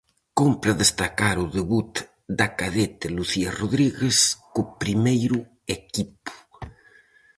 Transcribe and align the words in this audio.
Cómpre 0.39 0.71
destacar 0.83 1.35
o 1.43 1.51
debut 1.57 1.93
da 2.39 2.47
cadete 2.59 3.05
Lucía 3.17 3.49
Rodríguez 3.59 4.17
co 4.53 4.61
primeiro 4.81 5.37
equipo. 5.77 6.31